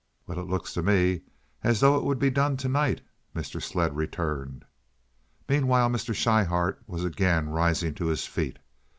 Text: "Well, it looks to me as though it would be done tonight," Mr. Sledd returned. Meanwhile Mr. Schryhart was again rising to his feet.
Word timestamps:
"Well, 0.25 0.39
it 0.39 0.47
looks 0.47 0.73
to 0.73 0.81
me 0.81 1.21
as 1.63 1.79
though 1.79 1.95
it 1.95 2.03
would 2.03 2.17
be 2.17 2.31
done 2.31 2.57
tonight," 2.57 3.01
Mr. 3.35 3.61
Sledd 3.61 3.95
returned. 3.95 4.65
Meanwhile 5.47 5.91
Mr. 5.91 6.15
Schryhart 6.15 6.81
was 6.87 7.05
again 7.05 7.49
rising 7.49 7.93
to 7.93 8.07
his 8.07 8.25
feet. 8.25 8.57